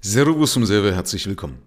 [0.00, 1.58] Servus und Serve, herzlich willkommen.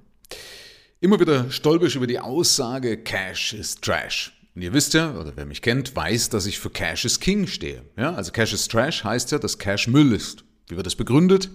[1.01, 4.31] Immer wieder stolper ich über die Aussage, Cash ist Trash.
[4.55, 7.45] Und ihr wisst ja, oder wer mich kennt, weiß, dass ich für Cash is King
[7.45, 7.83] stehe.
[7.97, 10.45] Ja, also Cash is Trash heißt ja, dass Cash Müll ist.
[10.69, 11.49] Wie wird das begründet?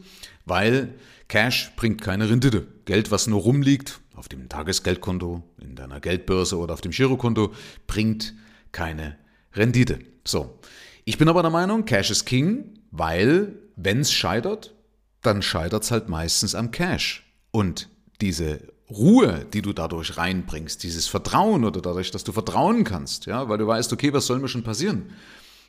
[0.45, 0.93] Weil
[1.29, 2.67] Cash bringt keine Rendite.
[2.85, 7.55] Geld, was nur rumliegt, auf dem Tagesgeldkonto, in deiner Geldbörse oder auf dem Girokonto,
[7.87, 8.35] bringt
[8.73, 9.17] keine
[9.55, 10.01] Rendite.
[10.27, 10.59] So.
[11.07, 14.76] Ich bin aber der Meinung, Cash is King, weil, wenn es scheitert,
[15.23, 17.25] dann scheitert es halt meistens am Cash.
[17.51, 17.89] Und
[18.21, 23.49] diese Ruhe, die du dadurch reinbringst, dieses Vertrauen oder dadurch, dass du vertrauen kannst, ja,
[23.49, 25.11] weil du weißt, okay, was soll mir schon passieren?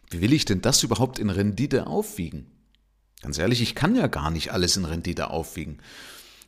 [0.10, 2.48] Wie will ich denn das überhaupt in Rendite aufwiegen?
[3.22, 5.80] Ganz ehrlich, ich kann ja gar nicht alles in Rendite aufwiegen.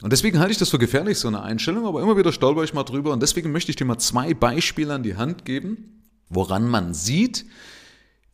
[0.02, 2.74] Und deswegen halte ich das für gefährlich, so eine Einstellung, aber immer wieder stolper ich
[2.74, 3.12] mal drüber.
[3.12, 7.46] Und deswegen möchte ich dir mal zwei Beispiele an die Hand geben, woran man sieht,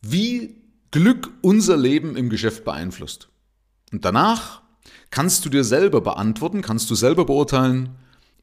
[0.00, 3.28] wie Glück unser Leben im Geschäft beeinflusst.
[3.92, 4.62] Und danach
[5.10, 7.90] kannst du dir selber beantworten, kannst du selber beurteilen,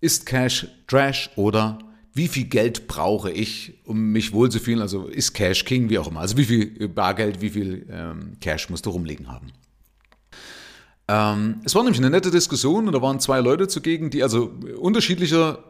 [0.02, 1.80] ist Cash Trash oder
[2.14, 4.82] wie viel Geld brauche ich, um mich wohlzufühlen?
[4.82, 6.20] Also ist Cash King, wie auch immer.
[6.20, 9.52] Also wie viel Bargeld, wie viel ähm, Cash musst du rumliegen haben?
[11.08, 14.54] Ähm, es war nämlich eine nette Diskussion und da waren zwei Leute zugegen, die also
[14.80, 15.64] unterschiedlicher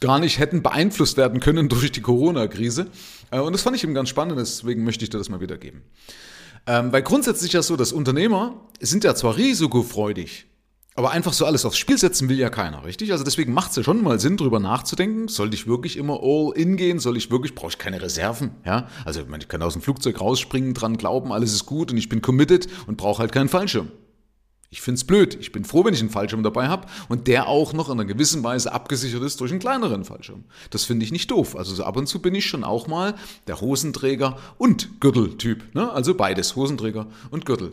[0.00, 2.86] gar nicht hätten beeinflusst werden können durch die Corona-Krise.
[3.30, 5.82] Äh, und das fand ich eben ganz spannend, deswegen möchte ich dir das mal wiedergeben.
[6.66, 10.46] Ähm, weil grundsätzlich ja so, dass Unternehmer sind ja zwar risikofreudig,
[10.96, 13.10] aber einfach so alles aufs Spiel setzen will ja keiner, richtig?
[13.12, 15.26] Also deswegen macht es ja schon mal Sinn, drüber nachzudenken.
[15.28, 17.00] Soll ich wirklich immer all in gehen?
[17.00, 18.52] Soll ich wirklich, brauche ich keine Reserven?
[18.64, 22.08] Ja, also ich kann aus dem Flugzeug rausspringen, dran glauben, alles ist gut und ich
[22.08, 23.88] bin committed und brauche halt keinen Fallschirm.
[24.74, 25.36] Ich finde es blöd.
[25.40, 28.06] Ich bin froh, wenn ich einen Fallschirm dabei habe und der auch noch in einer
[28.06, 30.42] gewissen Weise abgesichert ist durch einen kleineren Fallschirm.
[30.70, 31.54] Das finde ich nicht doof.
[31.54, 33.14] Also so ab und zu bin ich schon auch mal
[33.46, 35.76] der Hosenträger und Gürteltyp.
[35.76, 35.92] Ne?
[35.92, 37.72] Also beides, Hosenträger und Gürtel.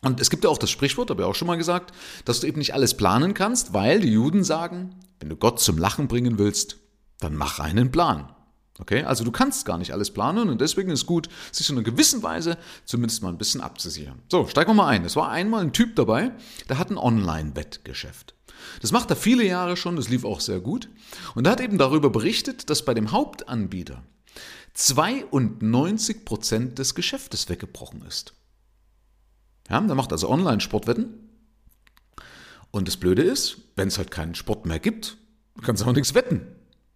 [0.00, 1.92] Und es gibt ja auch das Sprichwort, habe ich auch schon mal gesagt,
[2.24, 5.76] dass du eben nicht alles planen kannst, weil die Juden sagen, wenn du Gott zum
[5.76, 6.76] Lachen bringen willst,
[7.18, 8.28] dann mach einen Plan.
[8.80, 11.84] Okay, also du kannst gar nicht alles planen und deswegen ist gut, sich in einer
[11.84, 14.20] gewissen Weise zumindest mal ein bisschen abzusichern.
[14.30, 15.04] So, steigen wir mal ein.
[15.04, 16.30] Es war einmal ein Typ dabei,
[16.68, 18.34] der hat ein Online-Wettgeschäft.
[18.80, 20.88] Das macht er viele Jahre schon, das lief auch sehr gut.
[21.34, 24.02] Und er hat eben darüber berichtet, dass bei dem Hauptanbieter
[24.74, 28.34] 92 Prozent des Geschäftes weggebrochen ist.
[29.68, 31.14] Ja, der macht also Online-Sportwetten.
[32.70, 35.16] Und das Blöde ist, wenn es halt keinen Sport mehr gibt,
[35.62, 36.46] kannst du auch nichts wetten.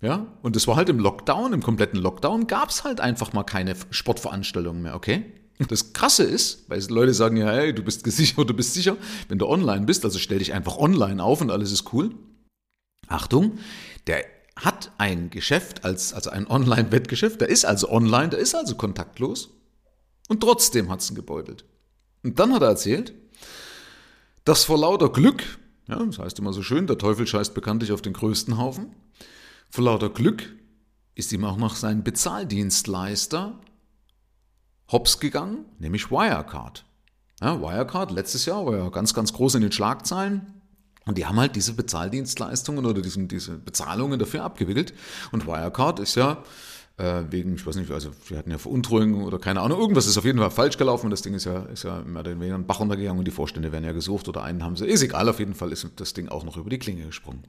[0.02, 3.44] Ja, und das war halt im Lockdown, im kompletten Lockdown, gab es halt einfach mal
[3.44, 5.24] keine Sportveranstaltungen mehr, okay?
[5.68, 8.96] Das Krasse ist, weil Leute sagen ja, hey, du bist gesichert, du bist sicher,
[9.28, 12.10] wenn du online bist, also stell dich einfach online auf und alles ist cool.
[13.06, 13.58] Achtung,
[14.08, 14.24] der
[14.56, 19.50] hat ein Geschäft, als, also ein Online-Wettgeschäft, der ist also online, der ist also kontaktlos
[20.28, 21.64] und trotzdem hat es ihn gebeutelt.
[22.24, 23.14] Und dann hat er erzählt,
[24.44, 25.44] dass vor lauter Glück,
[25.86, 28.94] ja, das heißt immer so schön, der Teufel scheißt bekanntlich auf den größten Haufen,
[29.72, 30.55] vor lauter Glück
[31.15, 33.59] ist ihm auch noch sein Bezahldienstleister
[34.91, 36.84] hops gegangen, nämlich Wirecard.
[37.41, 40.60] Ja, Wirecard letztes Jahr war ja ganz, ganz groß in den Schlagzeilen.
[41.06, 44.93] Und die haben halt diese Bezahldienstleistungen oder diesen, diese Bezahlungen dafür abgewickelt.
[45.33, 46.44] Und Wirecard ist ja
[46.99, 50.19] äh, wegen, ich weiß nicht, also wir hatten ja Veruntreuung oder keine Ahnung, irgendwas ist
[50.19, 52.56] auf jeden Fall falsch gelaufen und das Ding ist ja, ist ja mehr oder weniger
[52.56, 55.31] ein Bach runtergegangen und die Vorstände werden ja gesucht oder einen haben sie, ist egal,
[55.31, 57.44] auf jeden Fall ist das Ding auch noch über die Klinge gesprungen.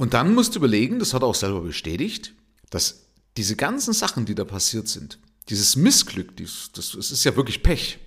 [0.00, 2.32] Und dann musst du überlegen, das hat er auch selber bestätigt,
[2.70, 3.02] dass
[3.36, 5.18] diese ganzen Sachen, die da passiert sind,
[5.50, 7.98] dieses Missglück, das, das ist ja wirklich Pech.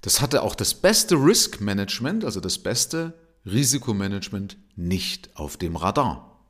[0.00, 3.12] Das hatte auch das beste Risk Management, also das beste
[3.44, 6.40] Risikomanagement nicht auf dem Radar.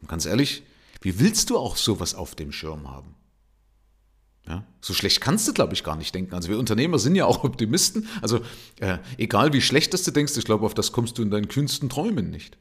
[0.00, 0.64] Und ganz ehrlich,
[1.00, 3.14] wie willst du auch sowas auf dem Schirm haben?
[4.48, 6.34] Ja, so schlecht kannst du, glaube ich, gar nicht denken.
[6.34, 8.08] Also wir Unternehmer sind ja auch Optimisten.
[8.22, 8.40] Also
[8.80, 11.46] äh, egal wie schlecht das du denkst, ich glaube, auf das kommst du in deinen
[11.46, 12.58] kühnsten Träumen nicht.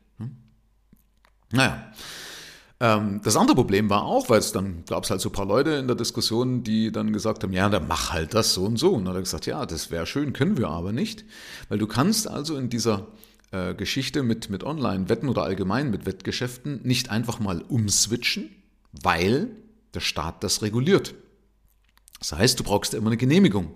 [1.51, 1.91] Naja.
[2.79, 5.47] Ähm, das andere Problem war auch, weil es dann gab es halt so ein paar
[5.47, 8.77] Leute in der Diskussion, die dann gesagt haben, ja, dann mach halt das so und
[8.77, 8.93] so.
[8.93, 11.25] Und dann hat er gesagt, ja, das wäre schön, können wir aber nicht.
[11.69, 13.07] Weil du kannst also in dieser
[13.51, 18.49] äh, Geschichte mit, mit Online-Wetten oder allgemein mit Wettgeschäften nicht einfach mal umswitchen,
[18.91, 19.49] weil
[19.93, 21.15] der Staat das reguliert.
[22.19, 23.71] Das heißt, du brauchst immer eine Genehmigung.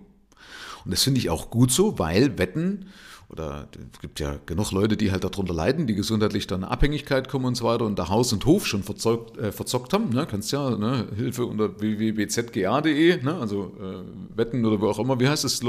[0.86, 2.88] Und das finde ich auch gut so, weil Wetten
[3.32, 7.30] oder es gibt ja genug Leute, die halt darunter leiden, die gesundheitlich dann eine Abhängigkeit
[7.30, 10.10] kommen und so weiter und da Haus und Hof schon verzockt, äh, verzockt haben.
[10.10, 10.28] Ne?
[10.30, 11.08] Kannst ja, ne?
[11.16, 13.36] Hilfe unter www.bzga.de, ne?
[13.36, 15.62] also äh, Wetten oder wo auch immer, wie heißt es,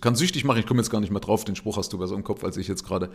[0.00, 2.16] kann süchtig machen, ich komme jetzt gar nicht mehr drauf, den Spruch hast du besser
[2.16, 3.10] im Kopf als ich jetzt gerade.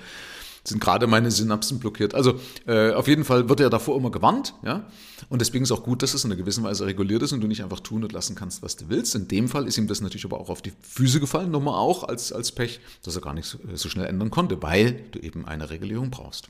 [0.68, 2.16] Sind gerade meine Synapsen blockiert.
[2.16, 4.88] Also äh, auf jeden Fall wird er davor immer gewarnt, ja.
[5.30, 7.48] Und deswegen ist auch gut, dass es in einer gewissen Weise reguliert ist und du
[7.48, 9.16] nicht einfach tun und lassen kannst, was du willst.
[9.16, 12.04] In dem Fall ist ihm das natürlich aber auch auf die Füße gefallen, nochmal auch
[12.04, 15.46] als, als Pech, dass er gar nicht so, so schnell ändern konnte, weil du eben
[15.46, 16.50] eine Regulierung brauchst.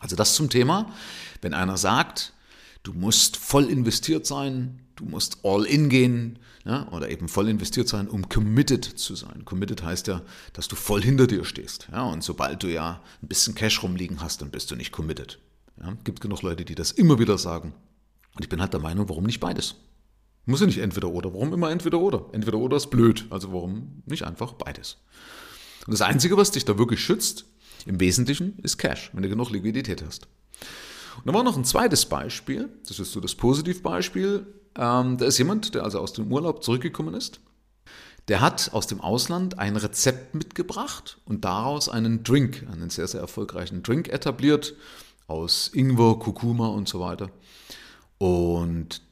[0.00, 0.92] Also das zum Thema,
[1.40, 2.32] wenn einer sagt,
[2.88, 7.86] du musst voll investiert sein, du musst all in gehen, ja, oder eben voll investiert
[7.86, 9.44] sein, um committed zu sein.
[9.44, 10.22] Committed heißt ja,
[10.54, 11.88] dass du voll hinter dir stehst.
[11.92, 15.38] Ja, und sobald du ja ein bisschen Cash rumliegen hast, dann bist du nicht committed.
[15.78, 17.74] Ja, gibt genug Leute, die das immer wieder sagen.
[18.34, 19.74] Und ich bin halt der Meinung, warum nicht beides?
[20.46, 21.34] Muss ja nicht entweder oder.
[21.34, 22.24] Warum immer entweder oder?
[22.32, 23.26] Entweder oder ist blöd.
[23.28, 24.96] Also warum nicht einfach beides?
[25.86, 27.44] Und das Einzige, was dich da wirklich schützt,
[27.84, 30.26] im Wesentlichen, ist Cash, wenn du genug Liquidität hast.
[31.18, 34.46] Und da war noch ein zweites Beispiel, das ist so das Positivbeispiel.
[34.76, 37.40] Ähm, da ist jemand, der also aus dem Urlaub zurückgekommen ist.
[38.28, 43.20] Der hat aus dem Ausland ein Rezept mitgebracht und daraus einen Drink, einen sehr, sehr
[43.20, 44.74] erfolgreichen Drink etabliert,
[45.26, 47.30] aus Ingwer, Kurkuma und so weiter.
[48.18, 49.02] Und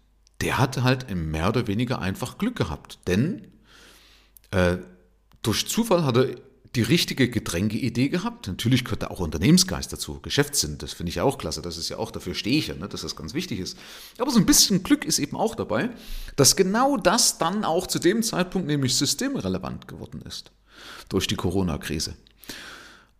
[0.42, 3.48] der hat halt mehr oder weniger einfach Glück gehabt, denn
[4.50, 4.78] äh,
[5.42, 6.28] durch Zufall hat er
[6.76, 8.46] die richtige Getränkeidee gehabt.
[8.46, 11.88] Natürlich gehört da auch Unternehmensgeist dazu, Geschäftssinn, das finde ich ja auch klasse, das ist
[11.88, 13.78] ja auch, dafür stehe ich ja, ne, dass das ganz wichtig ist.
[14.18, 15.90] Aber so ein bisschen Glück ist eben auch dabei,
[16.36, 20.52] dass genau das dann auch zu dem Zeitpunkt nämlich systemrelevant geworden ist
[21.08, 22.14] durch die Corona-Krise.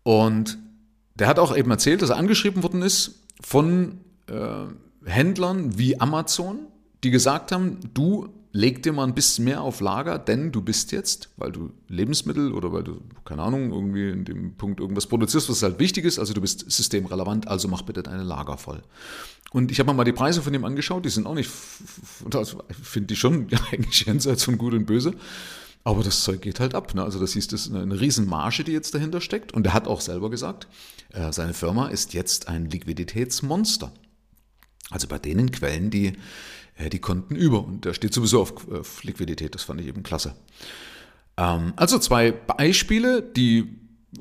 [0.03, 0.59] Und
[1.15, 4.67] der hat auch eben erzählt, dass er angeschrieben worden ist von äh,
[5.05, 6.59] Händlern wie Amazon,
[7.03, 10.93] die gesagt haben, du leg dir mal ein bisschen mehr auf Lager, denn du bist
[10.93, 15.49] jetzt, weil du Lebensmittel oder weil du, keine Ahnung, irgendwie in dem Punkt irgendwas produzierst,
[15.51, 18.83] was halt wichtig ist, also du bist systemrelevant, also mach bitte deine Lager voll.
[19.53, 21.51] Und ich habe mir mal die Preise von dem angeschaut, die sind auch nicht,
[22.33, 25.15] also finde ich schon ja, eigentlich jenseits von gut und böse.
[25.85, 26.95] Aber das Zeug geht halt ab.
[26.95, 27.05] Ne?
[27.05, 29.55] Also das hieß, das ist eine riesen Marge, die jetzt dahinter steckt.
[29.55, 30.67] Und er hat auch selber gesagt,
[31.13, 33.93] äh, seine Firma ist jetzt ein Liquiditätsmonster.
[34.91, 36.15] Also bei denen Quellen, die
[36.79, 37.65] die Konten über.
[37.65, 39.55] Und der steht sowieso auf, auf Liquidität.
[39.55, 40.35] Das fand ich eben klasse.
[41.37, 43.79] Ähm, also zwei Beispiele, die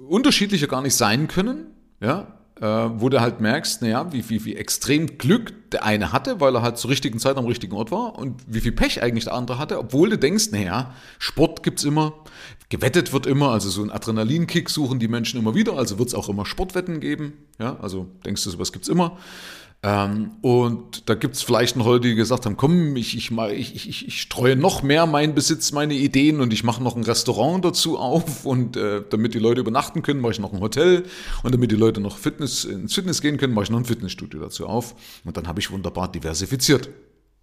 [0.07, 1.68] unterschiedlicher gar nicht sein können.
[2.02, 6.40] Ja, äh, wo du halt merkst, naja, wie, wie, wie extrem Glück der eine hatte,
[6.40, 9.25] weil er halt zur richtigen Zeit am richtigen Ort war und wie viel Pech eigentlich
[9.25, 12.13] der andere hatte, obwohl du denkst, naja, Sport gibt's immer,
[12.69, 16.16] gewettet wird immer, also so ein Adrenalinkick suchen die Menschen immer wieder, also wird es
[16.16, 19.18] auch immer Sportwetten geben, ja, also denkst du, sowas gibt's immer.
[19.86, 23.88] Ähm, und da gibt es vielleicht noch Leute, die gesagt haben, komm, ich, ich, ich,
[23.88, 27.64] ich, ich streue noch mehr meinen Besitz, meine Ideen und ich mache noch ein Restaurant
[27.64, 31.04] dazu auf und äh, damit die Leute übernachten können, mache ich noch ein Hotel.
[31.44, 34.42] Und damit die Leute noch Fitness, ins Fitness gehen können, mache ich noch ein Fitnessstudio
[34.42, 34.96] dazu auf.
[35.24, 36.90] Und dann habe ich wunderbar diversifiziert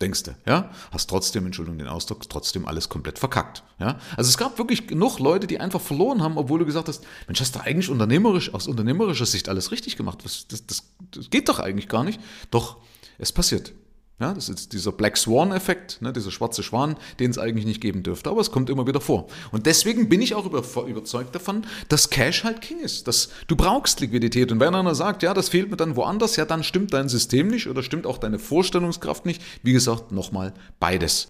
[0.02, 3.98] denkst du, ja, hast trotzdem, Entschuldigung den Ausdruck, trotzdem alles komplett verkackt, ja.
[4.16, 7.40] Also es gab wirklich genug Leute, die einfach verloren haben, obwohl du gesagt hast, Mensch,
[7.40, 10.82] hast du eigentlich unternehmerisch, aus unternehmerischer Sicht alles richtig gemacht, das, das, das,
[11.12, 12.20] das geht doch eigentlich gar nicht.
[12.50, 12.76] Doch,
[13.18, 13.72] es passiert.
[14.20, 18.02] Ja, das ist dieser Black Swan-Effekt, ne, dieser schwarze Schwan, den es eigentlich nicht geben
[18.04, 19.26] dürfte, aber es kommt immer wieder vor.
[19.50, 23.08] Und deswegen bin ich auch über, überzeugt davon, dass Cash halt King ist.
[23.08, 24.52] Dass du brauchst Liquidität.
[24.52, 27.48] Und wenn einer sagt, ja, das fehlt mir dann woanders, ja, dann stimmt dein System
[27.48, 29.42] nicht oder stimmt auch deine Vorstellungskraft nicht.
[29.62, 31.28] Wie gesagt, nochmal beides.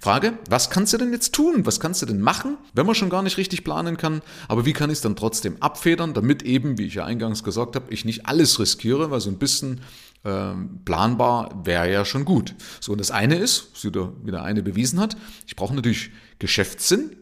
[0.00, 1.66] Frage, was kannst du denn jetzt tun?
[1.66, 4.22] Was kannst du denn machen, wenn man schon gar nicht richtig planen kann?
[4.46, 7.76] Aber wie kann ich es dann trotzdem abfedern, damit eben, wie ich ja eingangs gesagt
[7.76, 9.80] habe, ich nicht alles riskiere, weil so ein bisschen
[10.22, 12.54] planbar wäre ja schon gut.
[12.80, 15.16] So, und das eine ist, was wieder, wieder eine bewiesen hat,
[15.46, 17.16] ich brauche natürlich Geschäftssinn.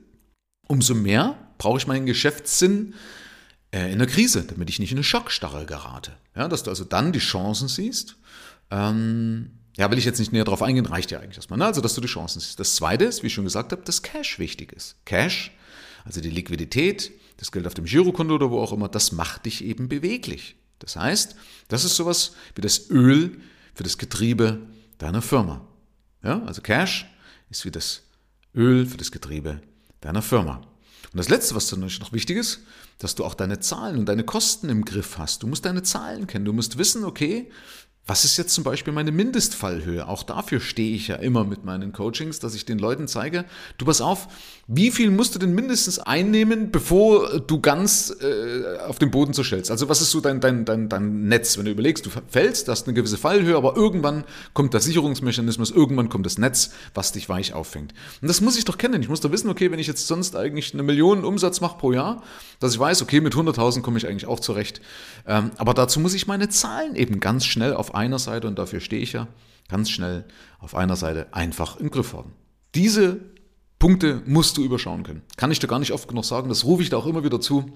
[0.69, 2.94] Umso mehr brauche ich meinen Geschäftssinn
[3.72, 6.12] äh, in der Krise, damit ich nicht in eine Schockstarre gerate.
[6.35, 8.16] Ja, dass du also dann die Chancen siehst.
[8.71, 11.59] Ähm, ja, will ich jetzt nicht näher darauf eingehen, reicht ja eigentlich erstmal.
[11.59, 11.66] Ne?
[11.66, 12.59] Also, dass du die Chancen siehst.
[12.59, 14.97] Das zweite ist, wie ich schon gesagt habe, dass Cash wichtig ist.
[15.04, 15.52] Cash,
[16.04, 19.62] also die Liquidität, das Geld auf dem Girokonto oder wo auch immer, das macht dich
[19.64, 20.56] eben beweglich.
[20.78, 21.37] Das heißt,
[21.68, 23.40] das ist sowas wie das Öl
[23.75, 24.61] für das Getriebe
[24.99, 25.66] deiner Firma.
[26.23, 27.06] Ja, also Cash
[27.50, 28.02] ist wie das
[28.54, 29.61] Öl für das Getriebe
[30.00, 30.56] deiner Firma.
[31.12, 32.61] Und das Letzte, was dann noch wichtig ist,
[32.99, 35.42] dass du auch deine Zahlen und deine Kosten im Griff hast.
[35.42, 36.45] Du musst deine Zahlen kennen.
[36.45, 37.50] Du musst wissen, okay,
[38.06, 40.06] was ist jetzt zum Beispiel meine Mindestfallhöhe?
[40.06, 43.44] Auch dafür stehe ich ja immer mit meinen Coachings, dass ich den Leuten zeige,
[43.78, 44.28] du pass auf,
[44.68, 49.72] wie viel musst du denn mindestens einnehmen, bevor du ganz äh, auf den Boden zerstellst?
[49.72, 52.86] Also was ist so dein, dein, dein, dein Netz, wenn du überlegst, du fällst, hast
[52.86, 57.54] eine gewisse Fallhöhe, aber irgendwann kommt der Sicherungsmechanismus, irgendwann kommt das Netz, was dich weich
[57.54, 57.92] auffängt.
[58.22, 59.02] Und das muss ich doch kennen.
[59.02, 61.92] Ich muss doch wissen, okay, wenn ich jetzt sonst eigentlich eine Million Umsatz mache pro
[61.92, 62.22] Jahr,
[62.60, 64.80] dass ich weiß, okay, mit 100.000 komme ich eigentlich auch zurecht.
[65.26, 68.81] Ähm, aber dazu muss ich meine Zahlen eben ganz schnell auf einer Seite, und dafür
[68.81, 69.26] stehe ich ja,
[69.69, 70.25] ganz schnell
[70.59, 72.33] auf einer Seite einfach im Griff haben.
[72.75, 73.21] Diese
[73.79, 75.23] Punkte musst du überschauen können.
[75.37, 77.41] Kann ich dir gar nicht oft genug sagen, das rufe ich da auch immer wieder
[77.41, 77.73] zu.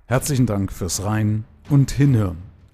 [0.05, 2.46] Herzlichen Dank fürs Rein und Hinhören.